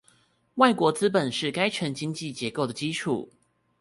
[0.55, 3.29] 外國資本是該城經濟結構的基礎